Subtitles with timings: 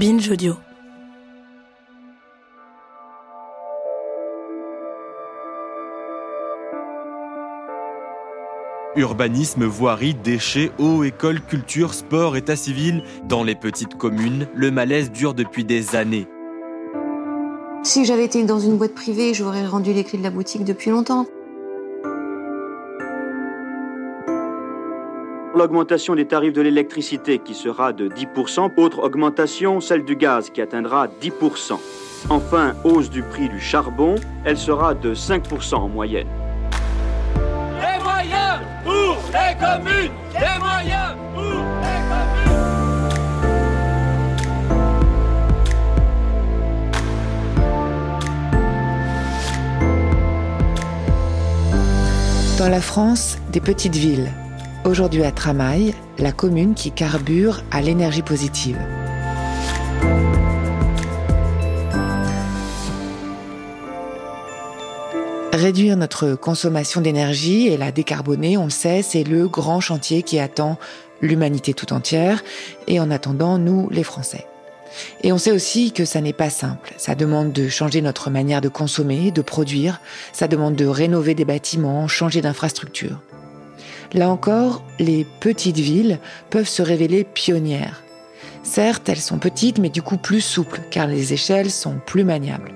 [0.00, 0.54] Binge Audio.
[8.96, 13.04] Urbanisme, voirie, déchets, eau, école, culture, sport, état civil.
[13.28, 16.26] Dans les petites communes, le malaise dure depuis des années.
[17.82, 20.88] Si j'avais été dans une boîte privée, j'aurais rendu les clés de la boutique depuis
[20.88, 21.26] longtemps.
[25.52, 30.62] L'augmentation des tarifs de l'électricité qui sera de 10%, autre augmentation, celle du gaz qui
[30.62, 31.76] atteindra 10%.
[32.28, 36.28] Enfin, hausse du prix du charbon, elle sera de 5% en moyenne.
[37.80, 42.50] Les moyens pour les communes Les moyens pour les communes
[52.56, 54.30] Dans la France, des petites villes.
[54.90, 58.76] Aujourd'hui à Tramail, la commune qui carbure à l'énergie positive.
[65.52, 70.40] Réduire notre consommation d'énergie et la décarboner, on le sait, c'est le grand chantier qui
[70.40, 70.76] attend
[71.20, 72.42] l'humanité tout entière
[72.88, 74.48] et en attendant nous, les Français.
[75.22, 76.94] Et on sait aussi que ça n'est pas simple.
[76.96, 80.00] Ça demande de changer notre manière de consommer, de produire.
[80.32, 83.20] Ça demande de rénover des bâtiments, changer d'infrastructure.
[84.12, 86.18] Là encore, les petites villes
[86.50, 88.02] peuvent se révéler pionnières.
[88.62, 92.72] Certes, elles sont petites, mais du coup plus souples, car les échelles sont plus maniables.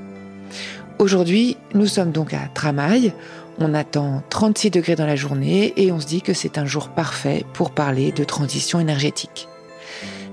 [0.99, 3.13] Aujourd'hui, nous sommes donc à Tramail.
[3.59, 6.89] On attend 36 degrés dans la journée et on se dit que c'est un jour
[6.89, 9.49] parfait pour parler de transition énergétique.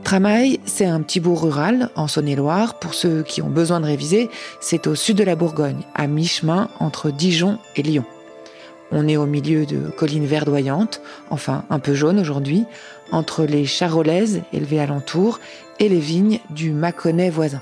[0.03, 2.79] Tramail, c'est un petit bourg rural en Saône-et-Loire.
[2.79, 6.69] Pour ceux qui ont besoin de réviser, c'est au sud de la Bourgogne, à mi-chemin
[6.79, 8.05] entre Dijon et Lyon.
[8.91, 12.65] On est au milieu de collines verdoyantes, enfin un peu jaunes aujourd'hui,
[13.11, 15.39] entre les charolaises élevées alentour
[15.79, 17.61] et les vignes du Mâconnais voisin.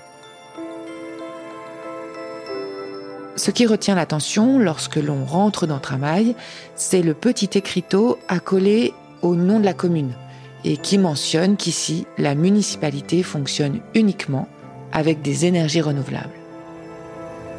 [3.35, 6.35] Ce qui retient l'attention lorsque l'on rentre dans Tramail,
[6.75, 10.13] c'est le petit écriteau accolé au nom de la commune
[10.65, 14.47] et qui mentionne qu'ici, la municipalité fonctionne uniquement
[14.91, 16.38] avec des énergies renouvelables.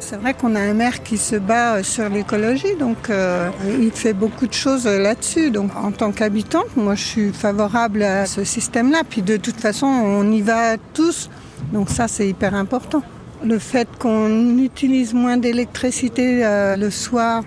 [0.01, 4.13] C'est vrai qu'on a un maire qui se bat sur l'écologie, donc euh, il fait
[4.13, 5.51] beaucoup de choses là-dessus.
[5.51, 9.03] Donc en tant qu'habitante, moi je suis favorable à ce système-là.
[9.07, 11.29] Puis de toute façon, on y va tous,
[11.71, 13.03] donc ça c'est hyper important.
[13.45, 17.43] Le fait qu'on utilise moins d'électricité euh, le soir,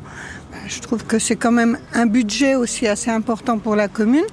[0.68, 4.26] je trouve que c'est quand même un budget aussi assez important pour la commune.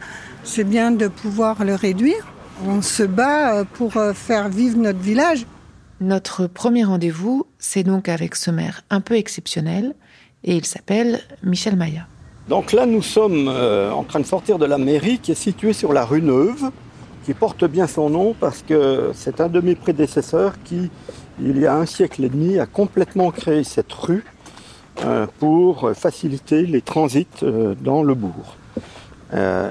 [0.43, 2.27] C'est bien de pouvoir le réduire.
[2.67, 5.47] On se bat euh, pour faire vivre notre village.
[6.01, 9.93] Notre premier rendez-vous, c'est donc avec ce maire un peu exceptionnel,
[10.43, 12.07] et il s'appelle Michel Maya.
[12.49, 15.73] Donc là, nous sommes euh, en train de sortir de la mairie qui est située
[15.73, 16.71] sur la rue Neuve,
[17.23, 20.89] qui porte bien son nom parce que c'est un de mes prédécesseurs qui,
[21.39, 24.25] il y a un siècle et demi, a complètement créé cette rue
[25.05, 28.55] euh, pour faciliter les transits euh, dans le bourg.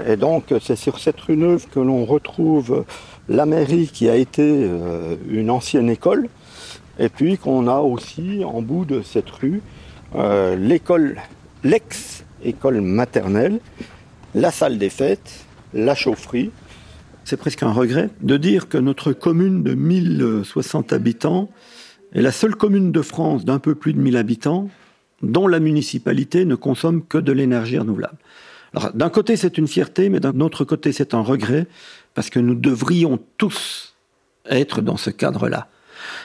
[0.06, 2.84] et donc, c'est sur cette rue Neuve que l'on retrouve
[3.30, 6.28] la mairie qui a été euh, une ancienne école,
[6.98, 9.62] et puis qu'on a aussi en bout de cette rue
[10.16, 11.16] euh, l'école,
[11.62, 13.60] l'ex-école maternelle,
[14.34, 16.50] la salle des fêtes, la chaufferie.
[17.24, 21.48] C'est presque un regret de dire que notre commune de 1060 habitants
[22.12, 24.68] est la seule commune de France d'un peu plus de 1000 habitants
[25.22, 28.18] dont la municipalité ne consomme que de l'énergie renouvelable.
[28.74, 31.66] Alors, d'un côté, c'est une fierté, mais d'un autre côté, c'est un regret,
[32.14, 33.94] parce que nous devrions tous
[34.46, 35.68] être dans ce cadre-là.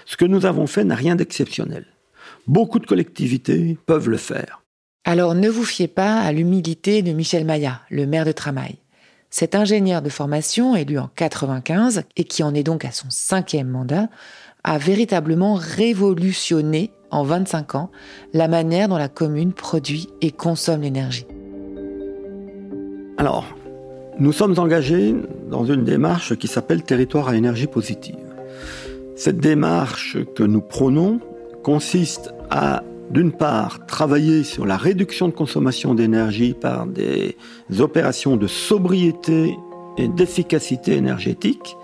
[0.05, 1.85] Ce que nous avons fait n'a rien d'exceptionnel.
[2.47, 4.61] Beaucoup de collectivités peuvent le faire.
[5.03, 8.77] Alors ne vous fiez pas à l'humilité de Michel Maya, le maire de Tramail.
[9.29, 13.67] Cet ingénieur de formation, élu en 95 et qui en est donc à son cinquième
[13.67, 14.07] mandat,
[14.63, 17.91] a véritablement révolutionné en 25 ans
[18.33, 21.27] la manière dont la commune produit et consomme l'énergie.
[23.17, 23.45] Alors,
[24.19, 25.15] nous sommes engagés
[25.49, 28.15] dans une démarche qui s'appelle Territoire à énergie positive.
[29.15, 31.19] Cette démarche que nous prônons
[31.63, 37.37] consiste à d'une part, travailler sur la réduction de consommation d'énergie par des
[37.79, 39.55] opérations de sobriété
[39.97, 41.77] et d'efficacité énergétique,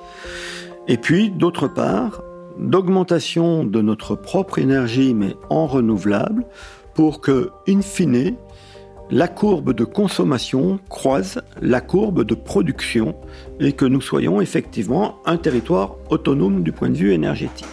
[0.88, 2.24] et puis, d'autre part,
[2.58, 6.44] d'augmentation de notre propre énergie, mais en renouvelable,
[6.96, 8.36] pour que, in fine,
[9.12, 13.14] la courbe de consommation croise la courbe de production
[13.60, 17.68] et que nous soyons effectivement un territoire autonome du point de vue énergétique.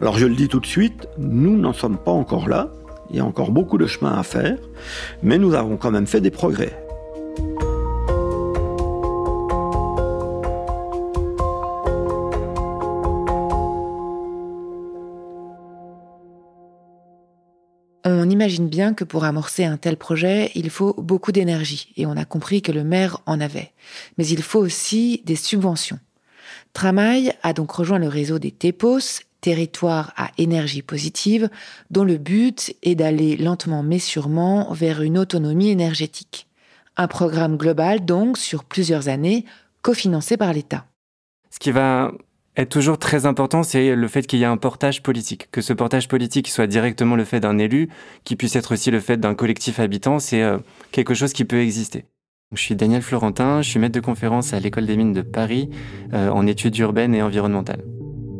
[0.00, 2.72] Alors je le dis tout de suite, nous n'en sommes pas encore là,
[3.10, 4.56] il y a encore beaucoup de chemin à faire,
[5.22, 6.79] mais nous avons quand même fait des progrès.
[18.04, 22.16] On imagine bien que pour amorcer un tel projet, il faut beaucoup d'énergie, et on
[22.16, 23.72] a compris que le maire en avait.
[24.16, 25.98] Mais il faut aussi des subventions.
[26.72, 31.50] Tramail a donc rejoint le réseau des TEPOS, territoire à énergie positive,
[31.90, 36.46] dont le but est d'aller lentement mais sûrement vers une autonomie énergétique.
[36.96, 39.44] Un programme global donc sur plusieurs années,
[39.82, 40.86] cofinancé par l'État.
[41.50, 42.12] Ce qui va
[42.62, 45.48] être toujours très important, c'est le fait qu'il y ait un portage politique.
[45.50, 47.88] Que ce portage politique soit directement le fait d'un élu,
[48.24, 50.58] qui puisse être aussi le fait d'un collectif habitant, c'est euh,
[50.92, 52.04] quelque chose qui peut exister.
[52.52, 55.70] Je suis Daniel Florentin, je suis maître de conférence à l'École des mines de Paris
[56.12, 57.84] euh, en études urbaines et environnementales.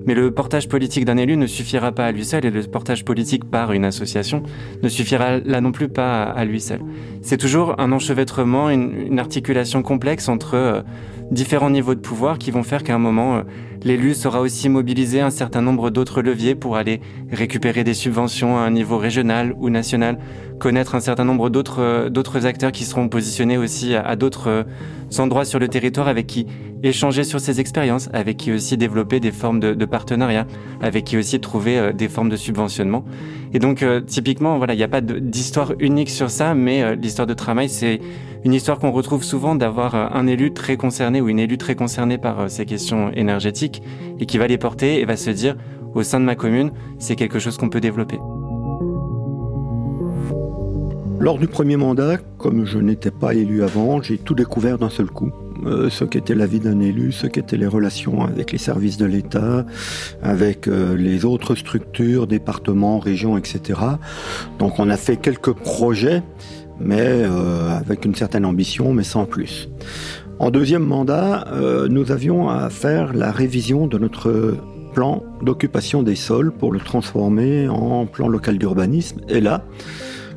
[0.06, 3.04] Mais le portage politique d'un élu ne suffira pas à lui seul et le portage
[3.04, 4.42] politique par une association
[4.82, 6.80] ne suffira là non plus pas à lui seul.
[7.22, 10.82] C'est toujours un enchevêtrement, une, articulation complexe entre euh,
[11.30, 13.42] différents niveaux de pouvoir qui vont faire qu'à un moment, euh,
[13.82, 17.00] l'élu saura aussi mobiliser un certain nombre d'autres leviers pour aller
[17.30, 20.18] récupérer des subventions à un niveau régional ou national,
[20.58, 24.62] connaître un certain nombre d'autres euh, d'autres acteurs qui seront positionnés aussi à, d'autres euh,
[25.18, 26.46] endroits sur le territoire avec qui
[26.82, 30.46] échanger sur ces expériences, avec qui aussi développer des formes de, de partenariat,
[30.80, 33.04] avec qui aussi trouver des formes de subventionnement.
[33.52, 37.34] Et donc typiquement, voilà, il n'y a pas d'histoire unique sur ça, mais l'histoire de
[37.34, 38.00] travail, c'est
[38.44, 42.18] une histoire qu'on retrouve souvent d'avoir un élu très concerné ou une élue très concernée
[42.18, 43.82] par euh, ces questions énergétiques
[44.18, 45.56] et qui va les porter et va se dire
[45.94, 48.18] au sein de ma commune, c'est quelque chose qu'on peut développer.
[51.18, 55.06] Lors du premier mandat, comme je n'étais pas élu avant, j'ai tout découvert d'un seul
[55.06, 55.32] coup.
[55.66, 59.04] Euh, ce qu'était la vie d'un élu, ce qu'étaient les relations avec les services de
[59.04, 59.66] l'État,
[60.22, 63.78] avec les autres structures, départements, régions, etc.
[64.58, 66.22] Donc on a fait quelques projets
[66.80, 69.68] mais euh, avec une certaine ambition, mais sans plus.
[70.40, 74.56] En deuxième mandat, euh, nous avions à faire la révision de notre
[74.94, 79.20] plan d'occupation des sols pour le transformer en plan local d'urbanisme.
[79.28, 79.64] Et là,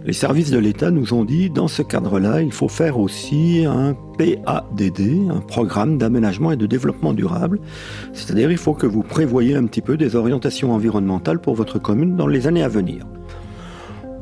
[0.03, 3.95] les services de l'État nous ont dit, dans ce cadre-là, il faut faire aussi un
[4.17, 7.61] PADD, un programme d'aménagement et de développement durable.
[8.11, 12.17] C'est-à-dire, il faut que vous prévoyez un petit peu des orientations environnementales pour votre commune
[12.17, 13.05] dans les années à venir.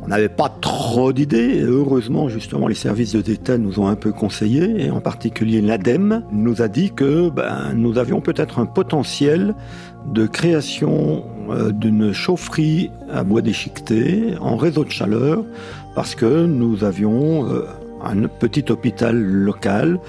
[0.03, 1.62] On n'avait pas trop d'idées.
[1.62, 6.24] heureusement, justement, les services de d'État nous ont un peu conseillé, et en particulier l'ADEME
[6.31, 9.53] nous a dit que ben, nous avions peut-être un potentiel
[10.07, 15.45] de création euh, d'une chaufferie à bois déchiqueté en réseau de chaleur,
[15.94, 17.65] parce que nous avions euh,
[18.04, 20.00] un petit hôpital local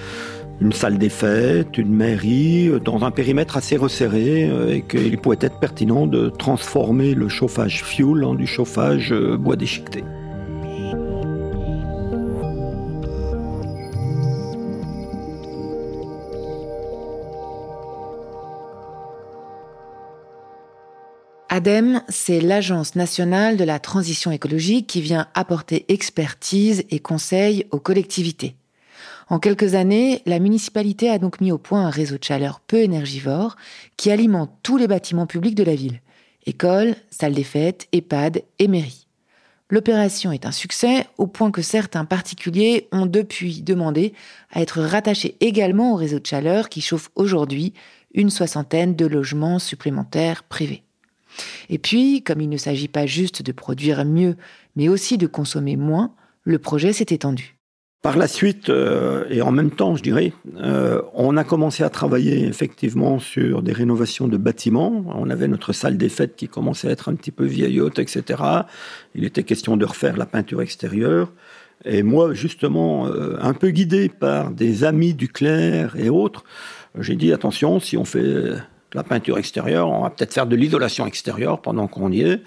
[0.63, 5.19] une salle des fêtes, une mairie, euh, dans un périmètre assez resserré, euh, et qu'il
[5.19, 10.05] pouvait être pertinent de transformer le chauffage fuel en du chauffage euh, bois déchiqueté.
[21.49, 27.81] ADEME, c'est l'Agence nationale de la transition écologique qui vient apporter expertise et conseils aux
[27.81, 28.55] collectivités.
[29.33, 32.83] En quelques années, la municipalité a donc mis au point un réseau de chaleur peu
[32.83, 33.57] énergivore
[33.97, 36.03] qui alimente tous les bâtiments publics de la ville.
[36.45, 39.07] Écoles, salles des fêtes, EHPAD et mairies.
[39.71, 44.13] L'opération est un succès au point que certains particuliers ont depuis demandé
[44.51, 47.73] à être rattachés également au réseau de chaleur qui chauffe aujourd'hui
[48.13, 50.83] une soixantaine de logements supplémentaires privés.
[51.71, 54.37] Et puis, comme il ne s'agit pas juste de produire mieux,
[54.77, 57.57] mais aussi de consommer moins, le projet s'est étendu.
[58.03, 61.89] Par la suite, euh, et en même temps, je dirais, euh, on a commencé à
[61.89, 65.05] travailler effectivement sur des rénovations de bâtiments.
[65.07, 68.43] On avait notre salle des fêtes qui commençait à être un petit peu vieillotte, etc.
[69.15, 71.33] Il était question de refaire la peinture extérieure.
[71.85, 76.43] Et moi, justement, euh, un peu guidé par des amis du clerc et autres,
[76.99, 78.53] j'ai dit attention, si on fait
[78.95, 82.43] la peinture extérieure, on va peut-être faire de l'isolation extérieure pendant qu'on y est.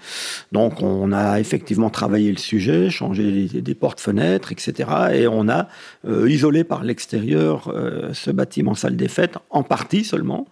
[0.52, 4.90] Donc on a effectivement travaillé le sujet, changé des portes-fenêtres, etc.
[5.12, 5.68] Et on a
[6.06, 10.46] euh, isolé par l'extérieur euh, ce bâtiment salle des fêtes, en partie seulement,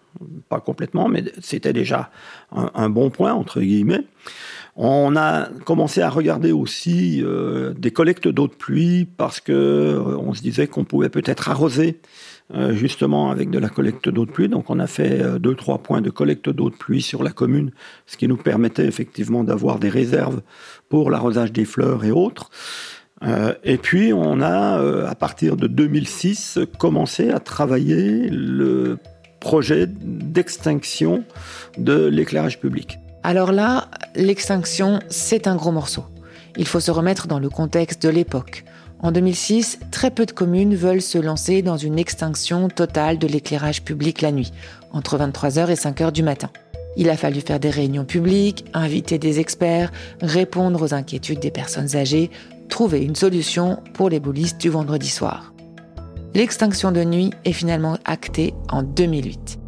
[0.49, 2.11] pas complètement, mais c'était déjà
[2.53, 4.05] un, bon point, entre guillemets.
[4.77, 10.35] On a commencé à regarder aussi euh, des collectes d'eau de pluie parce que on
[10.35, 12.01] se disait qu'on pouvait peut-être arroser
[12.71, 14.49] justement avec de la collecte d'eau de pluie.
[14.49, 17.73] Donc on a fait deux trois points de collecte d'eau de pluie sur la commune,
[18.07, 20.43] ce qui nous permettait effectivement d'avoir des réserves
[20.89, 22.51] pour l'arrosage des fleurs et autres.
[23.65, 28.99] et puis on a, à partir de 2006, commencé à travailler le
[29.45, 31.25] projet d'extinction
[31.77, 32.99] de l'éclairage public.
[33.23, 36.05] Alors là, l'extinction, c'est un gros morceau.
[36.57, 38.65] Il faut se remettre dans le contexte de l'époque.
[39.05, 43.83] En 2006, très peu de communes veulent se lancer dans une extinction totale de l'éclairage
[43.83, 44.51] public la nuit,
[44.93, 46.49] entre 23h et 5h du matin.
[46.97, 49.93] Il a fallu faire des réunions publiques, inviter des experts,
[50.23, 52.31] répondre aux inquiétudes des personnes âgées,
[52.71, 55.53] trouver une solution pour les boulistes du vendredi soir.
[56.33, 59.59] L'extinction de nuit est finalement actée en 2008.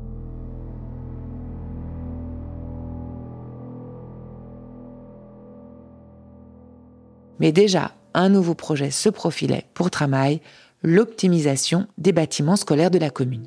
[7.39, 10.41] Mais déjà, un nouveau projet se profilait pour Tramail,
[10.83, 13.47] l'optimisation des bâtiments scolaires de la commune.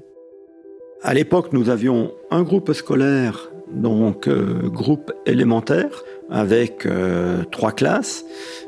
[1.02, 8.26] À l'époque, nous avions un groupe scolaire, donc euh, groupe élémentaire, avec euh, trois classes,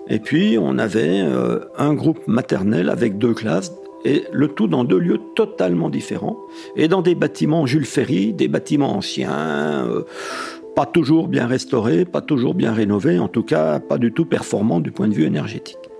[0.07, 3.71] et puis on avait euh, un groupe maternel avec deux classes,
[4.03, 6.37] et le tout dans deux lieux totalement différents,
[6.75, 9.87] et dans des bâtiments Jules Ferry, des bâtiments anciens,
[10.75, 14.79] pas toujours bien restauré, pas toujours bien rénové, en tout cas pas du tout performant
[14.79, 15.90] du point de vue énergétique.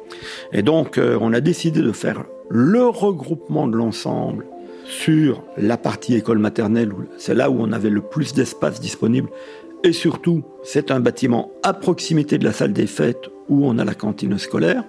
[0.53, 4.45] Et donc euh, on a décidé de faire le regroupement de l'ensemble
[4.85, 9.29] sur la partie école maternelle, c'est là où on avait le plus d'espace disponible,
[9.83, 13.85] et surtout c'est un bâtiment à proximité de la salle des fêtes où on a
[13.85, 14.83] la cantine scolaire,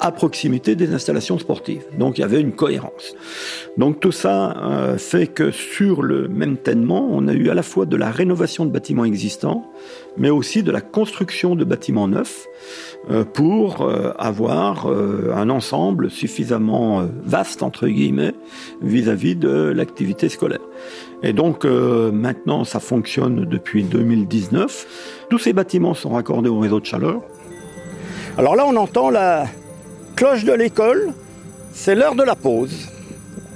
[0.00, 1.84] à proximité des installations sportives.
[1.98, 3.14] Donc il y avait une cohérence.
[3.76, 7.62] Donc tout ça euh, fait que sur le même tènement, on a eu à la
[7.62, 9.70] fois de la rénovation de bâtiments existants,
[10.16, 12.46] mais aussi de la construction de bâtiments neufs
[13.10, 18.34] euh, pour euh, avoir un ensemble suffisamment vaste, entre guillemets,
[18.82, 20.60] vis-à-vis de l'activité scolaire.
[21.22, 25.26] Et donc maintenant, ça fonctionne depuis 2019.
[25.30, 27.22] Tous ces bâtiments sont raccordés au réseau de chaleur.
[28.36, 29.46] Alors là, on entend la,
[30.14, 31.12] cloche de l'école,
[31.72, 32.88] c'est l'heure de la pause.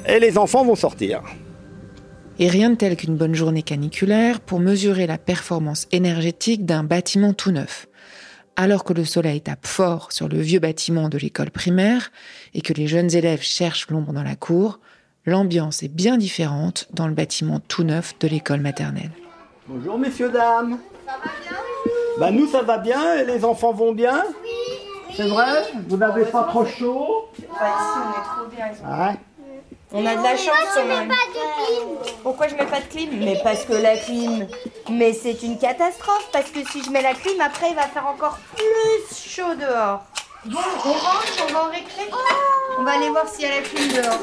[0.08, 1.22] Et les enfants vont sortir.
[2.40, 7.32] Et rien de tel qu'une bonne journée caniculaire pour mesurer la performance énergétique d'un bâtiment
[7.32, 7.88] tout neuf.
[8.54, 12.12] Alors que le soleil tape fort sur le vieux bâtiment de l'école primaire
[12.54, 14.78] et que les jeunes élèves cherchent l'ombre dans la cour,
[15.26, 19.10] l'ambiance est bien différente dans le bâtiment tout neuf de l'école maternelle.
[19.66, 20.78] Bonjour messieurs, dames.
[21.06, 21.58] Ça va bien
[22.20, 24.22] Bah nous ça va bien et les enfants vont bien?
[24.42, 25.16] Oui.
[25.16, 25.64] C'est vrai?
[25.88, 27.30] Vous n'avez pas trop chaud?
[27.36, 28.66] Ici, on est trop bien.
[28.84, 29.14] Ah
[29.92, 30.54] on a de la chance.
[30.72, 31.88] Pourquoi je mets pas de clim
[32.22, 34.46] Pourquoi je mets pas de clim Mais parce que la clim,
[34.90, 36.28] mais c'est une catastrophe.
[36.32, 40.02] Parce que si je mets la clim, après, il va faire encore plus chaud dehors.
[40.44, 42.02] Bon, on rentre, on va en récré.
[42.78, 44.18] On va aller voir s'il y a la clim dehors.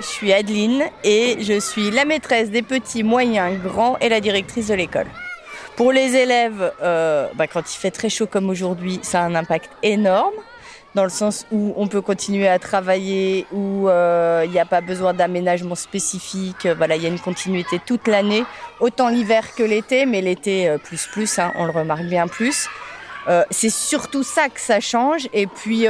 [0.00, 4.68] Je suis Adeline et je suis la maîtresse des petits, moyens, grands et la directrice
[4.68, 5.08] de l'école.
[5.76, 9.34] Pour les élèves, euh, bah, quand il fait très chaud comme aujourd'hui, ça a un
[9.34, 10.34] impact énorme
[10.94, 14.80] dans le sens où on peut continuer à travailler, où euh, il n'y a pas
[14.80, 16.66] besoin d'aménagement spécifique.
[16.76, 18.44] Voilà, il y a une continuité toute l'année,
[18.80, 22.68] autant l'hiver que l'été, mais l'été euh, plus plus, hein, on le remarque bien plus.
[23.50, 25.28] c'est surtout ça que ça change.
[25.34, 25.86] Et puis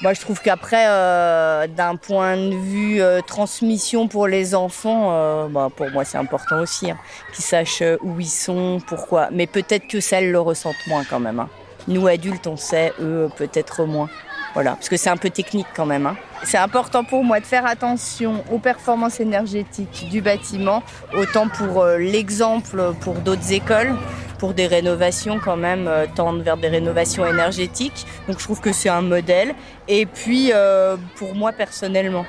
[0.00, 5.48] moi, je trouve qu'après, euh, d'un point de vue euh, transmission pour les enfants, euh,
[5.48, 6.98] bah, pour moi, c'est important aussi hein,
[7.34, 9.28] qu'ils sachent où ils sont, pourquoi.
[9.32, 11.40] Mais peut-être que celles le ressentent moins quand même.
[11.40, 11.48] Hein.
[11.86, 14.08] Nous, adultes, on sait, eux, peut-être moins.
[14.54, 16.06] Voilà, parce que c'est un peu technique quand même.
[16.06, 16.16] Hein.
[16.42, 20.82] C'est important pour moi de faire attention aux performances énergétiques du bâtiment,
[21.16, 23.94] autant pour l'exemple pour d'autres écoles
[24.38, 28.06] pour des rénovations quand même, euh, tendre vers des rénovations énergétiques.
[28.28, 29.54] Donc je trouve que c'est un modèle.
[29.88, 32.24] Et puis euh, pour moi personnellement,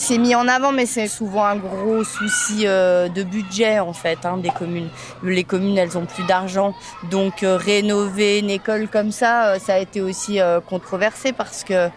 [0.00, 4.24] c'est mis en avant, mais c'est souvent un gros souci euh, de budget en fait
[4.24, 4.88] hein, des communes.
[5.22, 6.74] Les communes, elles ont plus d'argent,
[7.10, 11.88] donc rénover une école comme ça, ça a été aussi controversé parce que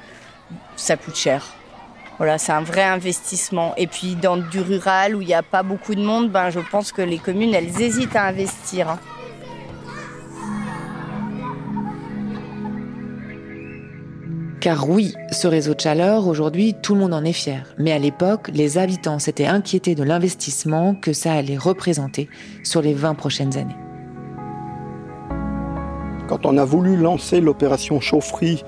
[0.75, 1.43] ça coûte cher.
[2.17, 3.73] Voilà, c'est un vrai investissement.
[3.77, 6.59] Et puis dans du rural où il n'y a pas beaucoup de monde, ben je
[6.59, 8.89] pense que les communes, elles hésitent à investir.
[8.89, 8.99] Hein.
[14.63, 17.75] Car oui, ce réseau de chaleur, aujourd'hui, tout le monde en est fier.
[17.77, 22.29] Mais à l'époque, les habitants s'étaient inquiétés de l'investissement que ça allait représenter
[22.63, 23.75] sur les 20 prochaines années.
[26.29, 28.63] Quand on a voulu lancer l'opération chaufferie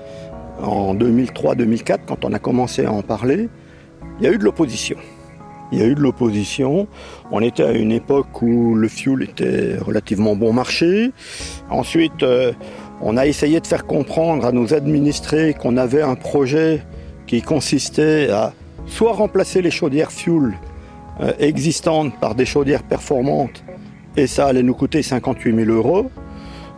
[0.62, 3.48] en 2003-2004, quand on a commencé à en parler,
[4.20, 4.98] il y a eu de l'opposition.
[5.72, 6.88] il y a eu de l'opposition.
[7.30, 11.12] On était à une époque où le fuel était relativement bon marché.
[11.70, 12.52] Ensuite, euh,
[13.00, 16.82] on a essayé de faire comprendre à nos administrés qu'on avait un projet
[17.26, 18.52] qui consistait à
[18.86, 20.54] soit remplacer les chaudières fuel
[21.20, 23.64] euh, existantes par des chaudières performantes,
[24.16, 26.10] et ça allait nous coûter 58 000 euros,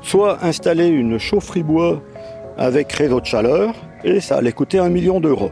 [0.00, 2.02] soit installer une chaufferie bois
[2.56, 5.50] avec réseau de chaleur, et ça allait coûter un million d'euros.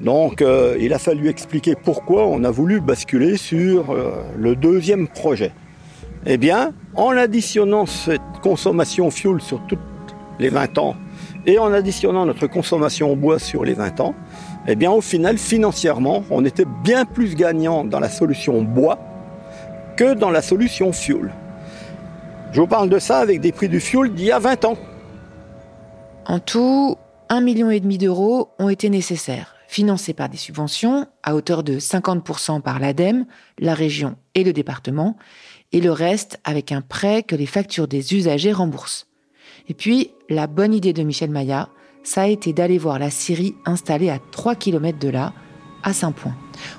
[0.00, 5.08] Donc euh, il a fallu expliquer pourquoi on a voulu basculer sur euh, le deuxième
[5.08, 5.52] projet.
[6.26, 9.78] Eh bien, en additionnant cette consommation fuel sur toutes
[10.38, 10.94] les 20 ans
[11.46, 14.14] et en additionnant notre consommation bois sur les 20 ans,
[14.66, 18.98] eh bien au final, financièrement, on était bien plus gagnant dans la solution bois
[19.96, 21.32] que dans la solution fuel.
[22.52, 24.76] Je vous parle de ça avec des prix du fuel d'il y a 20 ans.
[26.26, 26.96] En tout,
[27.30, 32.80] 1,5 million d'euros ont été nécessaires financés par des subventions à hauteur de 50% par
[32.80, 33.24] l'ADEME,
[33.60, 35.16] la région et le département,
[35.72, 39.06] et le reste avec un prêt que les factures des usagers remboursent.
[39.68, 41.68] Et puis, la bonne idée de Michel Maillat,
[42.02, 45.32] ça a été d'aller voir la Syrie installée à 3 km de là,
[45.82, 46.34] à Saint-Point.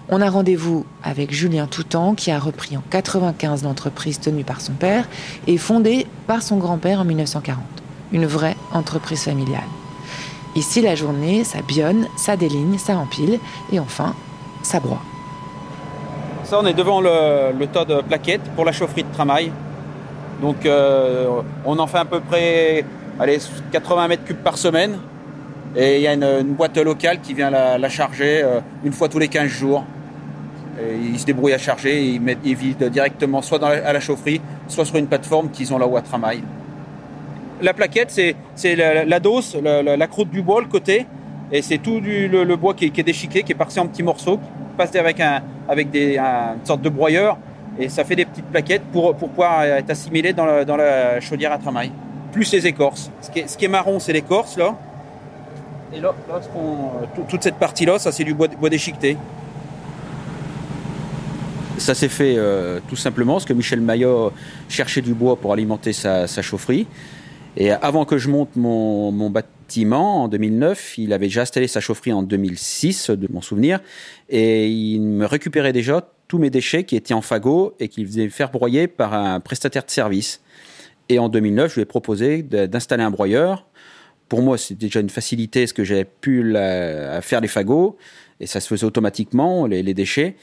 [0.09, 4.73] On a rendez-vous avec Julien Toutan, qui a repris en 95 l'entreprise tenue par son
[4.73, 5.07] père
[5.47, 7.57] et fondée par son grand-père en 1940.
[8.11, 9.63] Une vraie entreprise familiale.
[10.55, 13.39] Ici, la journée, ça bionne, ça déligne, ça empile,
[13.71, 14.15] et enfin,
[14.63, 15.01] ça broie.
[16.53, 19.51] On est devant le, tas de plaquettes pour la chaufferie de tramail.
[20.41, 22.83] Donc, euh, on en fait à peu près
[23.19, 23.37] allez,
[23.71, 24.97] 80 mètres cubes par semaine.
[25.75, 29.19] Et il y a une, boîte locale qui vient la, charger euh, une fois tous
[29.19, 29.85] les 15 jours.
[30.81, 34.83] Ils se débrouillent à charger, ils, mettent, ils vident directement soit à la chaufferie, soit
[34.83, 36.41] sur une plateforme qu'ils ont là-haut à tramail
[37.61, 38.11] la plaquette,
[38.55, 41.05] c'est la, dose, la, croûte du bois, le côté,
[41.51, 44.77] et c'est tout le, bois qui, est déchiqué, qui est parti en petits morceaux, qui
[44.77, 47.37] passe avec, un, avec des, une sorte de broyeur,
[47.77, 51.91] et ça fait des petites plaquettes pour, pouvoir être assimilé dans, la chaudière à tramail.
[52.31, 53.11] Plus les écorces.
[53.21, 54.77] Ce qui est, marron, c'est l'écorce, là.
[55.93, 56.13] Et là,
[57.29, 59.17] toute cette partie-là, ça c'est du bois, déchiqueté.
[61.77, 64.31] Ça s'est fait euh, tout simplement parce que Michel Maillot
[64.69, 66.87] cherchait du bois pour alimenter sa chaufferie.
[67.57, 69.29] Et avant que je monte mon, mon,
[69.71, 73.79] bâtiment en 2009, il avait déjà installé sa chaufferie en 2006, de mon souvenir,
[74.27, 78.27] et il me récupérait déjà tous mes déchets qui étaient en fagot et qu'il faisait
[78.27, 80.41] faire broyer par un prestataire de service.
[81.07, 83.65] Et en 2009, je lui ai proposé d'installer un broyeur.
[84.27, 86.51] Pour moi, c'était déjà une facilité, parce que j'avais pu
[87.21, 87.97] faire les fagots,
[88.41, 90.35] et ça se faisait automatiquement, les, les déchets.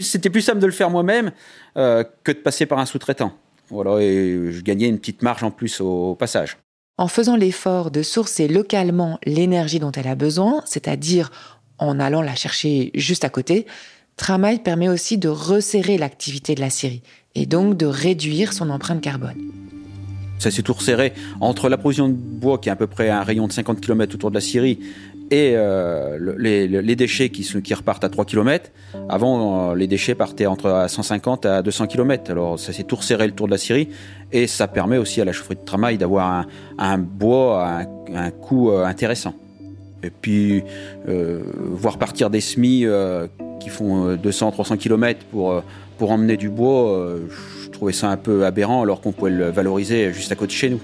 [0.00, 1.32] C'était plus simple de le faire moi-même
[1.78, 3.32] euh, que de passer par un sous-traitant.
[3.70, 6.58] Voilà, et je gagnais une petite marge en plus au passage.
[6.98, 11.30] En faisant l'effort de sourcer localement l'énergie dont elle a besoin, c'est-à-dire
[11.78, 13.66] en allant la chercher juste à côté,
[14.16, 17.02] Tramail permet aussi de resserrer l'activité de la Syrie
[17.34, 19.36] et donc de réduire son empreinte carbone.
[20.38, 23.22] Ça s'est tout resserré entre la production de bois, qui est à peu près un
[23.22, 24.78] rayon de 50 km autour de la Syrie,
[25.30, 28.70] et euh, les, déchets qui, repartent à 3 km.
[29.08, 32.30] Avant, euh, les déchets partaient entre 150 à 200 km.
[32.30, 33.88] Alors ça s'est tout resserré le tour de la Syrie
[34.32, 36.46] et ça permet aussi à la chaufferie de tramail d'avoir
[36.78, 39.34] un, bois à un, coût euh, intéressant.
[40.02, 40.62] Et puis,
[41.06, 42.84] voir partir des semis
[43.58, 45.62] qui font 200-300 km pour,
[45.98, 47.16] pour emmener du bois,
[47.76, 50.70] trouvais ça un peu aberrant alors qu'on pouvait le valoriser juste à côté de chez
[50.70, 50.80] nous.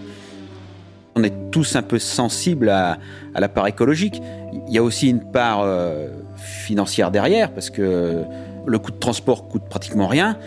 [1.14, 2.98] On est tous un peu sensibles à,
[3.34, 4.22] la part écologique.
[4.68, 8.22] Il y a aussi une part euh, financière derrière, parce que
[8.64, 10.38] le coût de transport coûte pratiquement rien.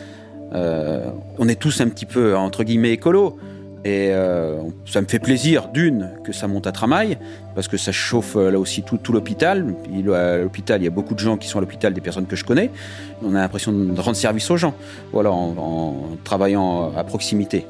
[0.53, 3.37] Euh, on est tous un petit peu, entre guillemets, écolo.
[3.85, 7.19] Et euh, ça me fait plaisir, d'une, que ça monte à Tramail,
[7.53, 9.75] parce que ça chauffe là aussi tout, l'hôpital.
[10.03, 12.43] L'hôpital, il y a beaucoup de gens qui sont à l'hôpital, des personnes que je
[12.43, 12.71] connais.
[13.23, 14.73] On a l'impression de rendre service aux gens,
[15.13, 17.67] voilà, en travaillant à proximité.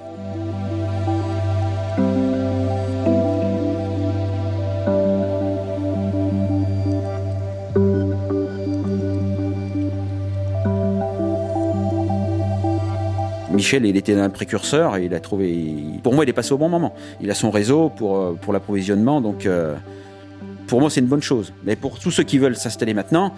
[13.65, 15.73] Michel, il était un précurseur et il a trouvé.
[16.03, 16.93] Pour moi, il est passé au bon moment.
[17.19, 19.73] Il a son réseau pour, euh, pour l'approvisionnement, donc euh,
[20.67, 21.51] pour moi, c'est une bonne chose.
[21.63, 23.33] Mais pour tous ceux qui veulent s'installer maintenant,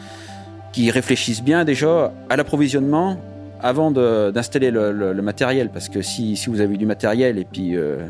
[0.73, 3.17] qui réfléchissent bien déjà à l'approvisionnement
[3.61, 8.05] avant d'installer le, matériel, parce que si, si, vous avez du matériel et puis euh,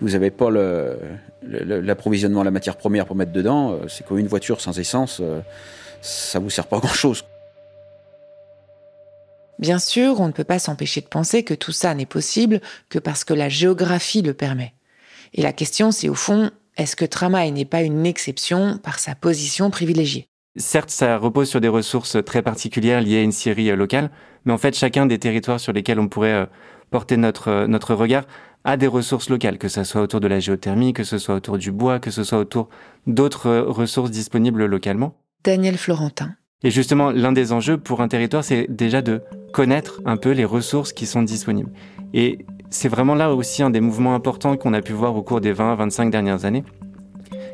[0.00, 4.60] que vous n'avez pas l'approvisionnement, la matière première pour mettre dedans, c'est comme une voiture
[4.60, 5.22] sans essence,
[6.00, 7.22] ça vous sert pas grand chose.
[9.62, 12.98] Bien sûr, on ne peut pas s'empêcher de penser que tout ça n'est possible que
[12.98, 14.74] parce que la géographie le permet.
[15.34, 19.14] Et la question, c'est au fond, est-ce que Tramaï n'est pas une exception par sa
[19.14, 20.26] position privilégiée?
[20.56, 24.10] Certes, ça repose sur des ressources très particulières liées à une scierie locale,
[24.44, 26.48] mais en fait, chacun des territoires sur lesquels on pourrait
[26.90, 28.24] porter notre, notre regard
[28.64, 31.56] a des ressources locales, que ce soit autour de la géothermie, que ce soit autour
[31.56, 32.68] du bois, que ce soit autour
[33.06, 35.14] d'autres ressources disponibles localement.
[35.44, 36.34] Daniel Florentin.
[36.64, 39.22] Et justement, l'un des enjeux pour un territoire, c'est déjà de
[39.52, 41.70] connaître un peu les ressources qui sont disponibles.
[42.14, 42.38] Et
[42.70, 45.52] c'est vraiment là aussi un des mouvements importants qu'on a pu voir au cours des
[45.52, 46.64] 20-25 dernières années.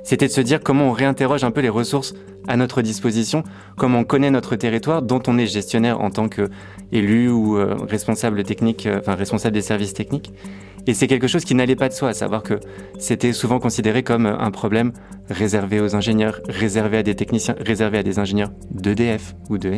[0.04, 2.14] C'était de se dire comment on réinterroge un peu les ressources
[2.46, 3.42] à notre disposition,
[3.76, 8.42] comment on connaît notre territoire dont on est gestionnaire en tant qu'élu ou euh, responsable
[8.42, 10.32] technique, euh, enfin responsable des services techniques.
[10.88, 12.54] Et c'est quelque chose qui n'allait pas de soi, à savoir que
[12.98, 14.92] c'était souvent considéré comme un problème
[15.28, 19.70] réservé aux ingénieurs, réservé à des techniciens, réservé à des ingénieurs d'EDF ou de.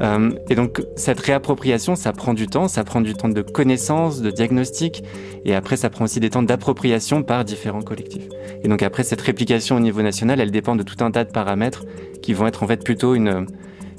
[0.00, 4.22] Euh, et donc cette réappropriation, ça prend du temps, ça prend du temps de connaissance,
[4.22, 5.04] de diagnostic,
[5.44, 8.26] et après ça prend aussi des temps d'appropriation par différents collectifs.
[8.62, 11.32] Et donc après cette réplication au niveau national, elle dépend de tout un tas de
[11.32, 11.84] paramètres
[12.22, 13.46] qui vont être en fait plutôt une,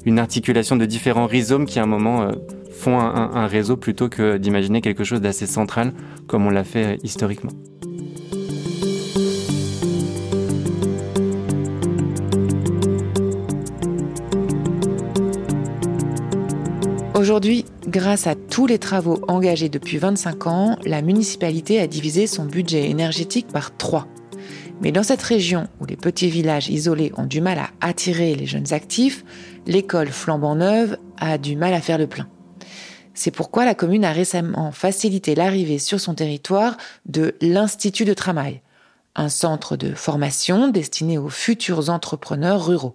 [0.04, 2.32] une articulation de différents rhizomes qui à un moment euh,
[2.76, 5.92] font un, réseau plutôt que d'imaginer quelque chose d'assez central
[6.26, 7.52] comme on l'a fait historiquement.
[17.14, 22.44] Aujourd'hui, grâce à tous les travaux engagés depuis 25 ans, la municipalité a divisé son
[22.44, 24.06] budget énergétique par trois.
[24.82, 28.46] Mais dans cette région où les petits villages isolés ont du mal à attirer les
[28.46, 29.24] jeunes actifs,
[29.66, 32.28] l'école flambant neuve a du mal à faire le plein.
[33.16, 36.76] C'est pourquoi la commune a récemment facilité l'arrivée sur son territoire
[37.06, 38.60] de l'Institut de Travail,
[39.14, 42.94] un centre de formation destiné aux futurs entrepreneurs ruraux.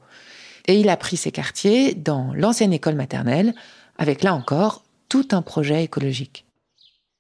[0.68, 3.56] Et il a pris ses quartiers dans l'ancienne école maternelle,
[3.98, 6.46] avec là encore tout un projet écologique.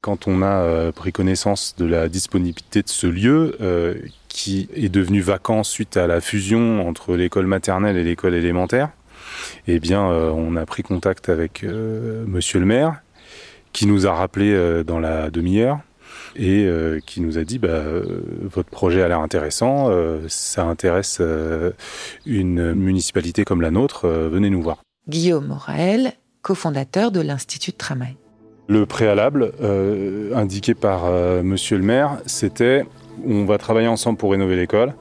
[0.01, 3.95] Quand on a euh, pris connaissance de la disponibilité de ce lieu, euh,
[4.27, 8.91] qui est devenu vacant suite à la fusion entre l'école maternelle et l'école élémentaire,
[9.67, 13.01] eh bien, euh, on a pris contact avec euh, Monsieur le maire,
[13.73, 15.79] qui nous a rappelé euh, dans la demi-heure
[16.37, 16.69] et
[17.05, 17.81] qui nous a dit bah,
[18.41, 19.89] votre projet a l'air intéressant,
[20.29, 21.21] ça intéresse
[22.25, 24.77] une municipalité comme la nôtre, venez nous voir.
[25.09, 28.15] Guillaume Morael, cofondateur de l'Institut de travail.
[28.69, 29.51] Le préalable
[30.33, 31.11] indiqué par
[31.43, 32.85] Monsieur le maire, c'était
[33.25, 34.93] on va travailler ensemble pour rénover l'école.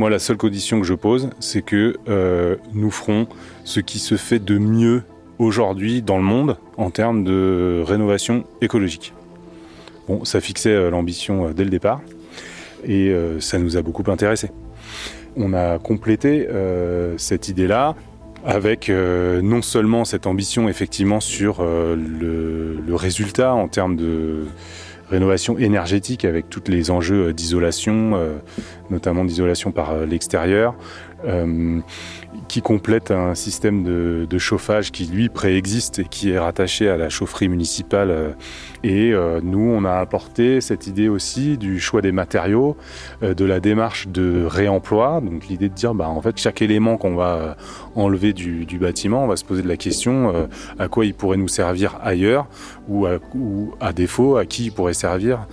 [0.00, 3.26] Moi, la seule condition que je pose, c'est que euh, nous ferons
[3.64, 5.02] ce qui se fait de mieux
[5.38, 9.12] aujourd'hui dans le monde en termes de rénovation écologique.
[10.08, 12.00] Bon, ça fixait euh, l'ambition euh, dès le départ
[12.82, 14.50] et ça nous a beaucoup intéressé.
[15.36, 16.48] On a complété
[17.18, 17.94] cette idée-là
[18.42, 24.46] avec non seulement cette ambition effectivement sur le, le, résultat en termes de
[25.10, 28.18] rénovation énergétique avec tous les enjeux d'isolation,
[28.90, 30.74] notamment d'isolation par euh, l'extérieur,
[31.24, 31.80] euh,
[32.48, 37.08] qui complète un système de, chauffage qui lui préexiste et qui est rattaché à la
[37.08, 38.34] chaufferie municipale.
[38.84, 42.76] Euh, et nous, on a apporté cette idée aussi du choix des matériaux,
[43.22, 45.20] de la démarche de réemploi.
[45.22, 47.56] Donc l'idée de dire, bah, en fait, chaque élément qu'on va
[47.94, 51.48] enlever du, bâtiment, on va se poser de la question à quoi il pourrait nous
[51.48, 52.46] servir ailleurs
[52.88, 55.46] ou à, défaut à qui il pourrait servir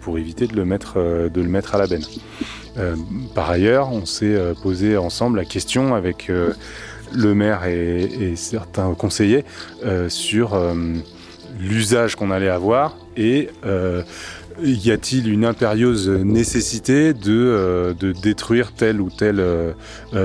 [0.00, 2.04] pour éviter de le mettre, de le mettre à la benne.
[2.76, 2.96] Euh,
[3.34, 6.52] par ailleurs, on s'est euh, posé ensemble la question avec euh,
[7.12, 9.44] le maire et, certains conseillers
[10.08, 10.58] sur
[11.60, 13.48] l'usage qu'on allait avoir et
[14.62, 19.42] y a-t-il une impérieuse nécessité de, de, détruire telle ou telle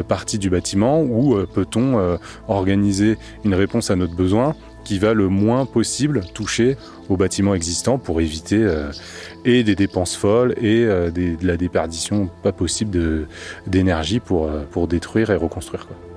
[0.08, 5.66] partie du bâtiment ou peut-on organiser une réponse à notre besoin qui va le moins
[5.66, 6.78] possible toucher
[7.10, 8.68] au bâtiment existant pour éviter
[9.46, 13.28] et des dépenses folles et euh, de la déperdition pas possible
[13.68, 15.88] d'énergie pour, euh, pour détruire et reconstruire.
[15.88, 16.09] Quoi.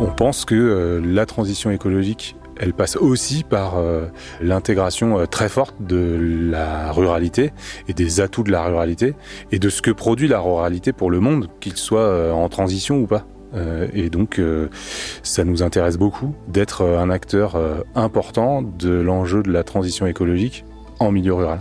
[0.00, 3.76] On pense que euh, la transition écologique, elle passe aussi par
[4.42, 6.18] l'intégration très forte de
[6.50, 7.52] la ruralité
[7.88, 9.14] et des atouts de la ruralité
[9.50, 13.06] et de ce que produit la ruralité pour le monde, qu'il soit en transition ou
[13.06, 13.24] pas.
[13.54, 14.68] Euh, et donc, euh,
[15.22, 17.56] ça nous intéresse beaucoup d'être euh, un acteur
[17.94, 20.64] important de l'enjeu de la transition écologique
[20.98, 21.60] en milieu rural.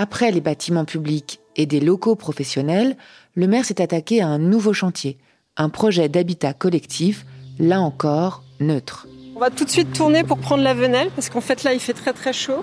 [0.00, 2.96] Après les bâtiments publics et des locaux professionnels,
[3.34, 5.18] le maire s'est attaqué à un nouveau chantier,
[5.56, 7.26] un projet d'habitat collectif,
[7.58, 9.08] là encore neutre.
[9.34, 11.80] On va tout de suite tourner pour prendre la venelle, parce qu'en fait là il
[11.80, 12.62] fait très très chaud.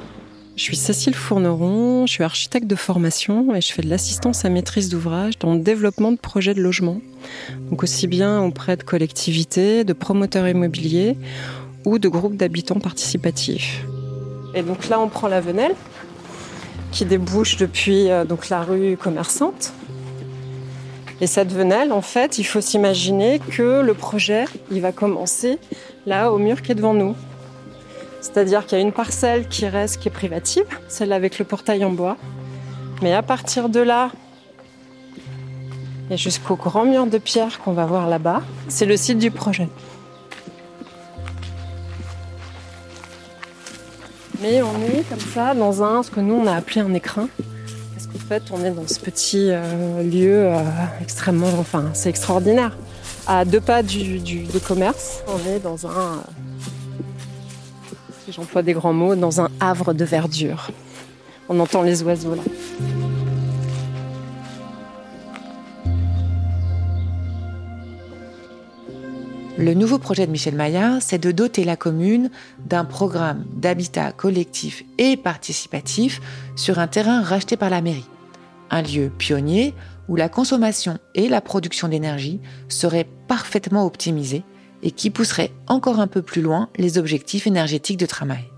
[0.55, 4.49] Je suis Cécile Fourneron, je suis architecte de formation et je fais de l'assistance à
[4.49, 7.01] maîtrise d'ouvrage dans le développement de projets de logement.
[7.69, 11.17] Donc aussi bien auprès de collectivités, de promoteurs immobiliers
[11.83, 13.83] ou de groupes d'habitants participatifs.
[14.53, 15.75] Et donc là, on prend la Venelle
[16.95, 19.73] qui débouche depuis euh, donc la rue commerçante.
[21.19, 25.59] Et cette venelle, en fait, il faut s'imaginer que le projet, il va commencer
[26.05, 27.13] là au mur qui est devant nous.
[28.21, 31.83] C'est-à-dire qu'il y a une parcelle qui reste, qui est privative, celle avec le portail
[31.83, 32.15] en bois.
[33.01, 34.11] Mais à partir de là,
[36.09, 39.67] et jusqu'au grand mur de pierre qu'on va voir là-bas, c'est le site du projet.
[44.41, 47.27] Mais on est comme ça dans un, ce que nous on a appelé un écrin.
[47.93, 50.59] Parce qu'en fait, on est dans ce petit euh, lieu euh,
[51.01, 52.77] extrêmement, enfin, c'est extraordinaire.
[53.27, 56.21] À deux pas du, du, commerce, on est dans un,
[58.25, 60.69] si j'emploie des grands mots, dans un havre de verdure.
[61.49, 62.43] On entend les oiseaux là.
[69.57, 74.83] Le nouveau projet de Michel Maillard, c'est de doter la commune d'un programme d'habitat collectif
[74.97, 76.19] et participatif
[76.57, 78.09] sur un terrain racheté par la mairie.
[78.69, 79.73] Un lieu pionnier
[80.09, 84.43] où la consommation et la production d'énergie seraient parfaitement optimisées
[84.83, 88.51] et qui pousserait encore un peu plus loin les objectifs énergétiques de Tramail.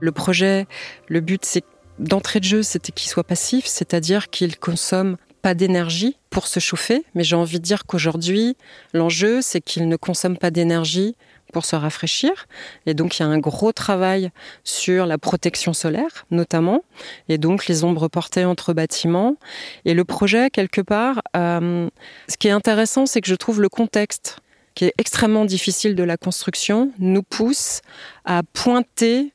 [0.00, 0.66] Le projet,
[1.08, 1.64] le but, c'est
[1.98, 7.04] d'entrée de jeu, c'était qu'il soit passif, c'est-à-dire qu'il consomme pas d'énergie pour se chauffer,
[7.14, 8.56] mais j'ai envie de dire qu'aujourd'hui,
[8.92, 11.16] l'enjeu, c'est qu'il ne consomme pas d'énergie
[11.52, 12.46] pour se rafraîchir.
[12.86, 14.30] Et donc, il y a un gros travail
[14.64, 16.82] sur la protection solaire, notamment,
[17.28, 19.36] et donc les ombres portées entre bâtiments.
[19.84, 21.88] Et le projet, quelque part, euh,
[22.28, 24.38] ce qui est intéressant, c'est que je trouve le contexte
[24.74, 27.80] qui est extrêmement difficile de la construction nous pousse
[28.24, 29.32] à pointer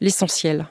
[0.00, 0.68] l'essentiel.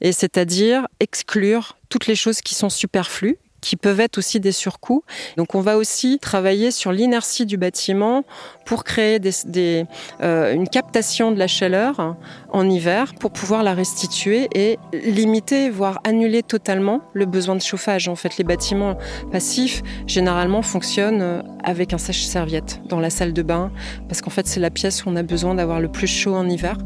[0.00, 5.04] Et c'est-à-dire exclure toutes les choses qui sont superflues, qui peuvent être aussi des surcoûts.
[5.38, 8.24] Donc on va aussi travailler sur l'inertie du bâtiment
[8.66, 9.86] pour créer des,
[10.20, 12.16] euh, une captation de la chaleur
[12.50, 18.08] en hiver pour pouvoir la restituer et limiter, voire annuler totalement le besoin de chauffage.
[18.08, 18.98] En fait, les bâtiments
[19.30, 23.70] passifs généralement fonctionnent euh, avec un sèche-serviette dans la salle de bain
[24.08, 26.48] parce qu'en fait c'est la pièce où on a besoin d'avoir le plus chaud en
[26.48, 26.76] hiver.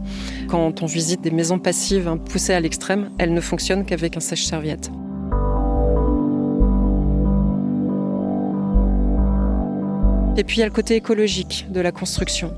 [0.49, 4.21] Quand on visite des maisons passives hein, poussées à l'extrême, elles ne fonctionnent qu'avec un
[4.21, 4.91] sèche-serviette.
[10.37, 12.53] Et puis il y a le côté écologique de la construction.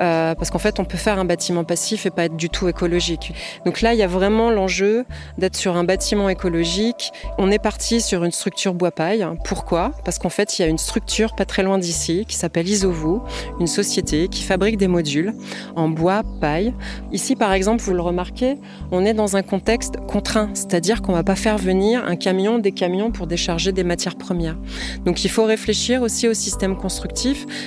[0.00, 2.68] Euh, parce qu'en fait, on peut faire un bâtiment passif et pas être du tout
[2.68, 3.34] écologique.
[3.66, 5.04] Donc là, il y a vraiment l'enjeu
[5.36, 7.12] d'être sur un bâtiment écologique.
[7.36, 9.26] On est parti sur une structure bois-paille.
[9.44, 9.92] Pourquoi?
[10.04, 13.22] Parce qu'en fait, il y a une structure pas très loin d'ici qui s'appelle Isovo,
[13.60, 15.34] une société qui fabrique des modules
[15.76, 16.72] en bois-paille.
[17.12, 18.56] Ici, par exemple, vous le remarquez,
[18.90, 22.72] on est dans un contexte contraint, c'est-à-dire qu'on va pas faire venir un camion, des
[22.72, 24.56] camions pour décharger des matières premières.
[25.04, 27.17] Donc il faut réfléchir aussi au système constructif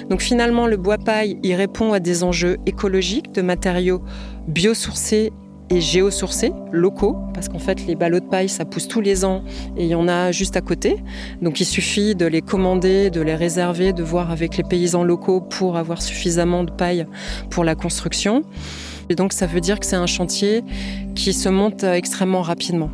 [0.09, 4.01] donc finalement, le bois paille, il répond à des enjeux écologiques de matériaux
[4.47, 5.31] biosourcés
[5.69, 9.41] et géosourcés, locaux, parce qu'en fait les ballots de paille ça pousse tous les ans
[9.77, 10.97] et il y en a juste à côté.
[11.41, 15.39] Donc il suffit de les commander, de les réserver, de voir avec les paysans locaux
[15.39, 17.05] pour avoir suffisamment de paille
[17.49, 18.41] pour la construction.
[19.09, 20.61] Et donc ça veut dire que c'est un chantier
[21.15, 22.89] qui se monte extrêmement rapidement.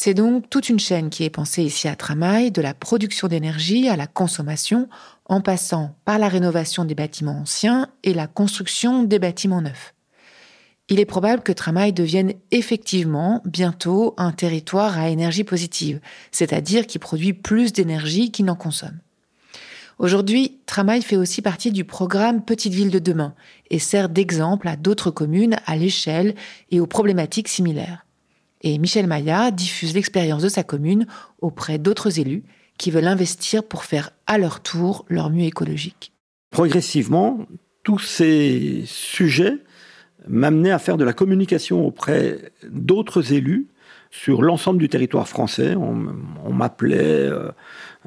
[0.00, 3.88] C'est donc toute une chaîne qui est pensée ici à Tramail, de la production d'énergie
[3.88, 4.88] à la consommation,
[5.24, 9.94] en passant par la rénovation des bâtiments anciens et la construction des bâtiments neufs.
[10.88, 15.98] Il est probable que Tramail devienne effectivement bientôt un territoire à énergie positive,
[16.30, 19.00] c'est-à-dire qui produit plus d'énergie qu'il n'en consomme.
[19.98, 23.34] Aujourd'hui, Tramail fait aussi partie du programme Petite Ville de demain
[23.68, 26.36] et sert d'exemple à d'autres communes à l'échelle
[26.70, 28.04] et aux problématiques similaires.
[28.62, 31.06] Et Michel Maillard diffuse l'expérience de sa commune
[31.40, 32.44] auprès d'autres élus
[32.78, 36.12] qui veulent investir pour faire à leur tour leur mieux écologique.
[36.50, 37.40] Progressivement,
[37.82, 39.58] tous ces sujets
[40.26, 43.68] m'amenaient à faire de la communication auprès d'autres élus
[44.10, 45.74] sur l'ensemble du territoire français.
[45.76, 47.50] On, m'appelait euh,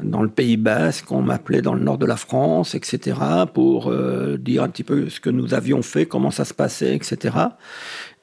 [0.02, 3.18] dans le Pays Basque, on m'appelait dans le nord de la France, etc.,
[3.54, 6.96] pour euh, dire un petit peu ce que nous avions fait, comment ça se passait,
[6.96, 7.36] etc.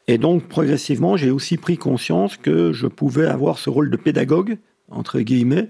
[0.08, 4.56] Et donc, progressivement, j'ai aussi pris conscience que je pouvais avoir ce rôle de pédagogue,
[4.90, 5.68] entre guillemets,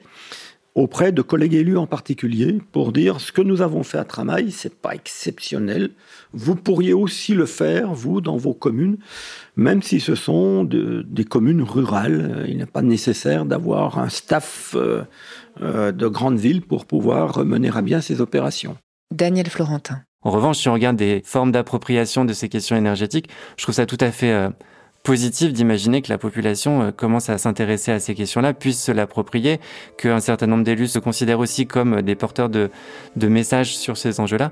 [0.76, 4.52] auprès de collègues élus en particulier, pour dire ce que nous avons fait à Tramail,
[4.52, 5.90] c'est pas exceptionnel.
[6.32, 8.98] Vous pourriez aussi le faire, vous, dans vos communes,
[9.56, 12.46] même si ce sont des communes rurales.
[12.48, 15.02] Il n'est pas nécessaire d'avoir un staff euh,
[15.60, 18.76] euh, de grande ville pour pouvoir mener à bien ces opérations.
[19.12, 20.02] Daniel Florentin.
[20.28, 23.86] En revanche, si on regarde des formes d'appropriation de ces questions énergétiques, je trouve ça
[23.86, 24.50] tout à fait euh,
[25.02, 29.58] positif d'imaginer que la population euh, commence à s'intéresser à ces questions-là, puisse se l'approprier,
[29.96, 32.68] qu'un certain nombre d'élus se considèrent aussi comme des porteurs de
[33.16, 34.50] messages sur ces enjeux-là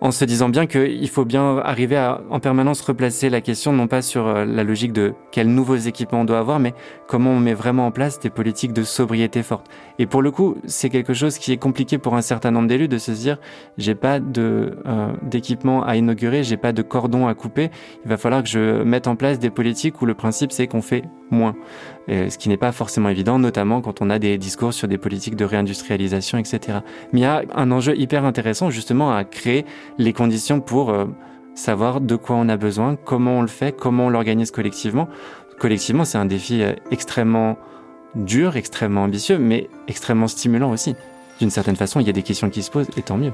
[0.00, 3.86] en se disant bien qu'il faut bien arriver à en permanence replacer la question non
[3.86, 6.74] pas sur euh, la logique de quels nouveaux équipements on doit avoir, mais
[7.08, 9.66] comment on met vraiment en place des politiques de sobriété fortes.
[9.98, 12.88] Et pour le coup, c'est quelque chose qui est compliqué pour un certain nombre d'élus
[12.88, 13.38] de se dire
[13.78, 17.70] j'ai pas de euh, d'équipement à inaugurer, j'ai pas de cordon à couper.
[18.04, 20.82] Il va falloir que je mette en place des politiques où le principe c'est qu'on
[20.82, 21.54] fait moins.
[22.08, 25.36] ce qui n'est pas forcément évident, notamment quand on a des discours sur des politiques
[25.36, 26.78] de réindustrialisation, etc.
[27.12, 29.64] Mais il y a un enjeu hyper intéressant justement à créer
[29.98, 31.06] les conditions pour euh,
[31.54, 35.08] savoir de quoi on a besoin, comment on le fait, comment on l'organise collectivement.
[35.58, 37.56] Collectivement, c'est un défi euh, extrêmement
[38.14, 40.94] dur, extrêmement ambitieux, mais extrêmement stimulant aussi.
[41.40, 43.32] D'une certaine façon, il y a des questions qui se posent, et tant mieux.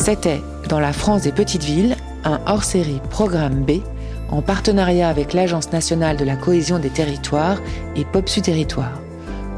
[0.00, 3.82] C'était, dans la France des petites villes, un hors-série Programme B
[4.30, 7.58] en partenariat avec l'Agence nationale de la cohésion des territoires
[7.96, 8.98] et POPSU Territoire.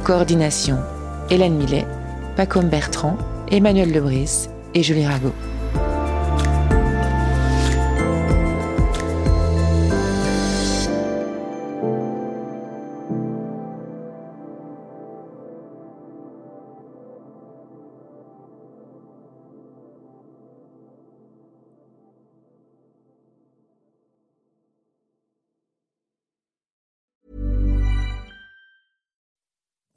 [0.02, 0.78] Coordination
[1.30, 1.86] Hélène Millet,
[2.34, 3.16] Pacom Bertrand,
[3.52, 5.32] Emmanuel Lebris et Julie Rago.